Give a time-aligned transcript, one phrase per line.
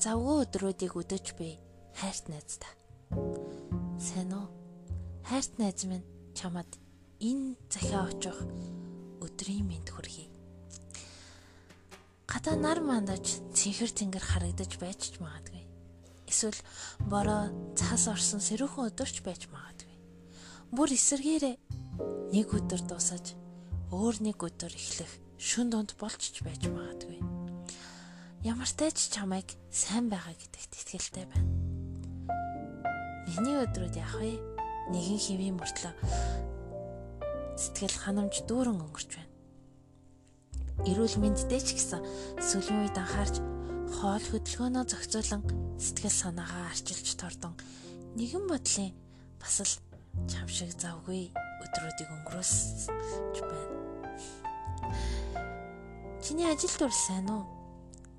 [0.00, 1.60] завгүй өдрүүдийг өдөөж би
[1.92, 2.72] хайрт найздаа.
[4.00, 4.48] Сайн уу?
[5.28, 6.80] Хайрт найз минь чамд
[7.20, 8.38] энэ захиа очих
[9.20, 10.32] өдрийн мэд хүргэе.
[12.24, 15.68] Гадаа нар мандаж цэнхэр тэнгэр харагдаж байж ч магадгүй.
[16.24, 16.56] Эсвэл
[17.04, 20.00] бороо цаас орсон сэрүүхэн өдөрч байж магадгүй.
[20.72, 21.56] Бүр эсэргээрээ
[22.32, 23.36] нэг өдөр дуусаж
[23.92, 27.39] өөр нэг өдөр эхлэх шүн донд болчих байж магадгүй.
[28.60, 31.48] Ямар ч чамайг сайн байгаа гэдэгт итгэлтэй байна.
[33.24, 34.36] Миний өдрүүд яах вэ?
[34.92, 35.96] Нэгэн хэвийн мөртлөө
[37.56, 39.30] сэтгэл ханамж дүүрэн өнгөрч байна
[40.84, 42.00] эрүүл мэндтэй ч гэсэн
[42.40, 43.36] сүүлийн үед анхаарч
[44.00, 45.42] хоол хөдөлгөөнөө зохицуулан
[45.76, 47.54] сэтгэл санаагаа арчилж тордон
[48.16, 48.92] нэгэн бодлын
[49.36, 49.74] бас л
[50.28, 51.32] чам шиг завгүй
[51.64, 53.76] өдрүүдийг өнгөрөөсч байна.
[56.24, 57.59] Чиний ажил дур сайн уу?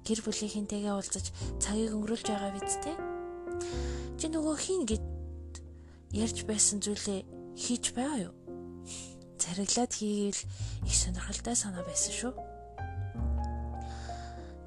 [0.01, 1.25] Гэр бүлийнхэнтэйгээ уулзаж
[1.61, 2.97] цагийг өнгөрүүлж байгаа биз дээ?
[4.17, 5.05] Чи нөгөө хин гэд
[6.13, 7.21] ярьж байсан зүйлээ
[7.57, 8.35] хийж байгаа юу?
[9.37, 10.41] Зариглаад хийвэл
[10.85, 12.33] их сонирхолтой санаа байсан шүү.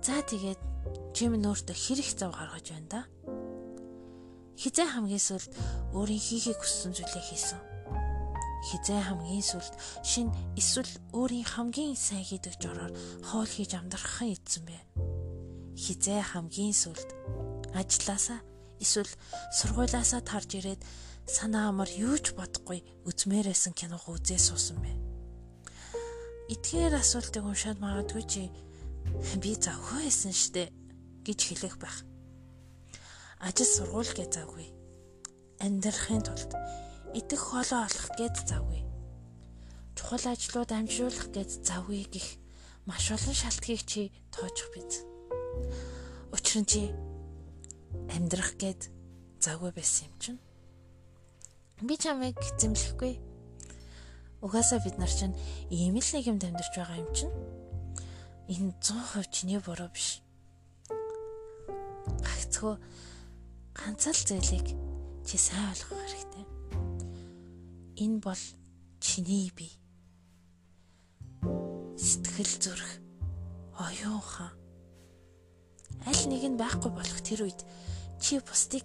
[0.05, 0.61] За тэгээд
[1.15, 3.01] чим нөөртөө хэрэг зав гаргаж байна да.
[4.59, 5.51] Хизээ хамгийн сүлд
[5.97, 7.61] өөрийн хийхийг хүссэн зүйлээ хийсэн.
[8.69, 9.75] Хизээ хамгийн сүлд
[10.05, 12.93] шин эсвэл өөрийн хамгийн сайн хийдэг жороор
[13.25, 14.79] хоол хийж амьдрахын эзэн бэ.
[15.75, 17.11] Хизээ хамгийн сүлд
[17.75, 18.41] ажилласаа
[18.79, 19.11] эсвэл
[19.59, 20.83] сургуулаасаа тарж ирээд
[21.27, 24.93] санаа амар юу ч бодохгүй үзмээрсэн киног үзээ суусан бэ.
[26.55, 28.43] Эдгээр асуултыг уншаад магадгүй чи
[29.43, 30.69] би завгүй байсан штэ
[31.27, 32.05] гэж хэлэх байх.
[33.41, 34.69] Ажил сургууль гэж завгүй.
[35.65, 36.53] Амьдрахын тулд
[37.17, 38.85] идэх хоолоо олох гэж завгүй.
[39.97, 42.29] Чухал ажлууд амжуулах гэж завгүй гих
[42.85, 45.14] маш олон шалтгийг чи тоочих биз.
[46.55, 46.87] Учир нь чи
[48.15, 48.87] амьдрах гээд
[49.43, 50.41] завгүй байсан юм чинь.
[51.83, 53.19] Би чамайг зэмлэхгүй.
[54.39, 55.35] Угаасаа бид нар чинь
[55.67, 57.35] ийм л нэг юм амьдарч байгаа юм чинь
[58.47, 60.23] энэ 100% чиний буруу биш.
[62.23, 62.79] Гагцхөө
[63.75, 64.79] ганц л зүйлийг
[65.27, 66.45] чи сайн ойлгох хэрэгтэй.
[67.99, 68.43] Энэ бол
[69.03, 69.75] чиний бие.
[71.99, 73.03] Сэтгэл зүрх,
[73.75, 74.64] оюун ухаан.
[76.03, 77.61] Аль нэг нь байхгүй болох тэр үед
[78.19, 78.85] чи бусдыг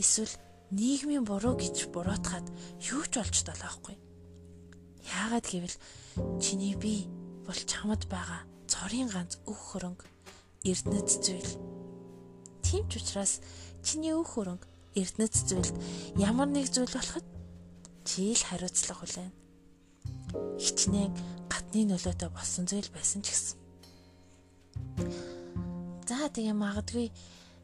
[0.00, 0.32] эсвэл
[0.72, 2.46] нийгмийн буруу гэж буруутгаад
[2.90, 3.96] юу ч олж долоохгүй.
[5.06, 5.76] Яагаад гэвэл
[6.42, 7.06] чиний бие
[7.46, 10.06] бол чамд байгаа цорын ганц өөх хөрөнгө
[10.66, 11.52] эрдэнэт зүйл.
[12.66, 13.38] Тийм ч учраас
[13.86, 14.66] чиний өөх хөрөнгө
[14.98, 15.76] эрдэнэт зүйлд
[16.18, 17.26] ямар нэг зүйл болоход
[18.02, 19.32] чи л хариуцлага хүлээн.
[20.58, 21.12] Хичнээн
[21.46, 23.58] гатны нөлөөтэй болсон зүйл байсан ч гэсэн.
[26.06, 27.10] За тэгээ магадгүй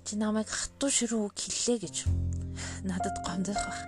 [0.03, 1.97] чи намайг хатуу ширүү үг хэллээ гэж
[2.83, 3.81] надад гомдох бах.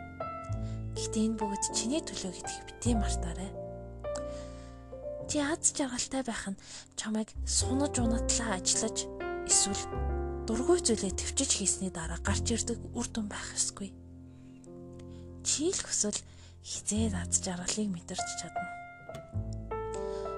[0.95, 3.51] Гэтэ энэ бүгд чиний төлөө гэдгийг битгий мартаарай.
[5.27, 6.61] Чи аз жаргалтай байх нь
[6.95, 9.11] чамайг сунаж унатлаа ажиллаж
[9.51, 9.83] эсвэл
[10.47, 13.91] дургүй зүйлээ төвчж хийсний дараа гарч ирдэг үр дүн байх ёсгүй.
[15.43, 16.23] Чи л хүсвэл
[16.63, 18.71] хизээд аз жаргалыг мэдэрч чадна.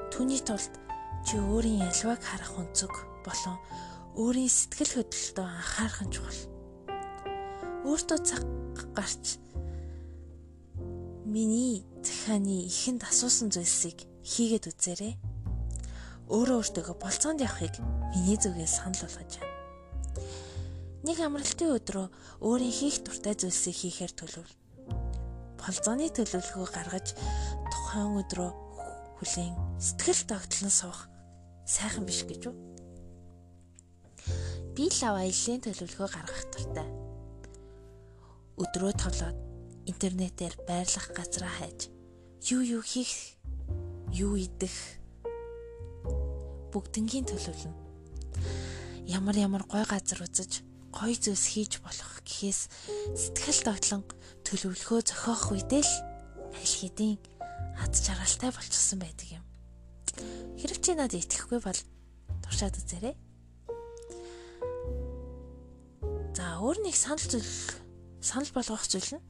[0.09, 0.73] Түүний тулд
[1.29, 3.61] чи өөрийн ялваг харах өнцөг болон
[4.17, 6.43] өөрийн сэтгэл хөдлөлтөө анхаарах нь чухал.
[7.85, 8.43] Өөртөө цаг
[8.97, 9.37] гарч
[11.29, 15.15] миний захааны ихэнд асуусан зүйлсийг хийгээд үзээрэй.
[16.33, 17.77] Өөрөө өөртөө болцоонд явахыг
[18.17, 19.55] миний зүгээс санал болгож байна.
[21.05, 22.07] Нэг амралтын өдрөө
[22.41, 24.55] өөрийн хийх дуртай зүйлсийг хийхээр төлөвл.
[25.61, 27.13] Болцооны төлөвлөгөө гаргаж
[27.69, 28.51] тухайн өдрөө
[29.21, 31.05] хүлээн сэтгэл тогтлон суух
[31.69, 32.57] сайхан биш гэж үү?
[34.77, 36.89] Би л аяллаа төлөвлөгөө гаргах дуртай.
[38.61, 39.39] Өдрөө тоглоод
[39.89, 41.89] интернетээр байрлах газраа хайж
[42.53, 43.41] юу юу хийх
[44.13, 45.01] юу идэх
[46.77, 47.75] бүгднгийн төлөвлөн.
[49.09, 50.61] Ямар ямар гой газар үзэж,
[50.93, 52.61] гой зүйлс хийж болох гэхээс
[53.17, 54.03] сэтгэл тогтлон
[54.45, 55.95] төлөвлөгөө зохиох үедээ л
[56.53, 57.19] аль хэдийн
[57.81, 59.45] ад жаргалтай болчихсон байдаг юм.
[60.61, 61.81] Хэрэг чи надад итгэхгүй бол
[62.45, 63.26] туршаад үзээрэй.
[66.57, 67.53] За өөр нэг санал зүйл
[68.25, 69.25] санал болгох зүйл нь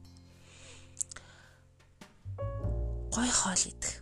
[3.11, 3.99] гой хоол идэх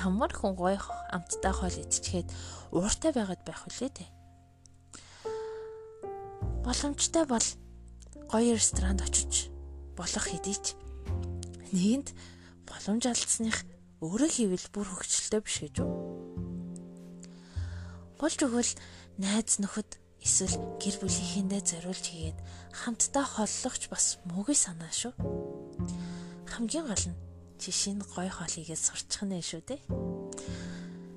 [0.00, 0.80] ямар хүн гоё
[1.12, 2.32] амттай хоол идчихэд
[2.72, 4.08] ууртай байгаад байх үлээ те.
[6.64, 7.44] Боломжтой бол
[8.32, 9.52] гоё ресторанд очиж
[10.00, 10.80] болох хэдий ч
[11.76, 12.16] нэгэнд
[12.64, 13.68] боломж алдсных
[14.00, 15.92] өөрөө хийвэл бүр хөвгчлөлтэй биш гэж үү?
[18.16, 18.72] Болж өгвөл
[19.20, 22.38] найз нөхөд Эсвэл гэр бүлийнхээндээ зориулж хийгээд
[22.76, 25.16] хамтдаа холлогч бас муугүй санаа шүү.
[26.44, 27.20] Хамгийн гол нь
[27.56, 29.80] жишээ нь гой хоолыгээ сурчих нэ шүү дээ.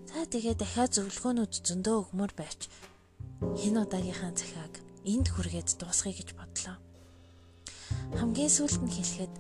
[0.08, 2.72] За тэгээ дахиад зөвлөгөөнүүд зөндөө өгмөр байч
[3.44, 4.74] энэ удаагийнхаа захиаг
[5.04, 6.78] энд хүргээд дуусгая гэж бодлоо.
[8.16, 9.34] Хамгийн сүүлд нь хэлэхэд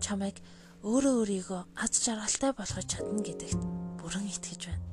[0.00, 0.40] чамайг
[0.82, 3.60] өөрөө өөрийгөө аз жаргалтай болгож чадна гэдэгт
[4.00, 4.86] бүрэн итгэж байна.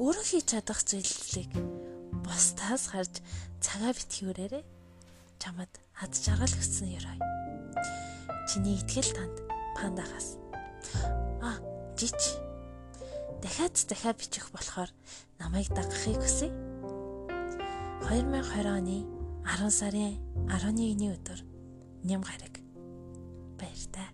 [0.00, 1.52] Өөрөө хийж чадах зүйлийг
[2.24, 3.20] бусдаас харж
[3.60, 4.64] цагаа битгий өрөөрэй.
[5.38, 7.18] Чамд аз жаргал өгсөн ёрой.
[8.48, 9.36] Чиний итгэл танд
[9.76, 10.40] пандагаас.
[11.44, 11.60] А,
[12.00, 12.40] жич.
[13.44, 14.90] Дахиад дахиад бичих болохоор
[15.38, 16.48] намайг дагахыг хүсье.
[18.08, 18.98] 2020 оны
[19.44, 20.16] 10 сарын
[20.48, 21.40] 11-ний өдөр
[22.04, 22.60] ням гараг
[23.60, 24.08] баяртай.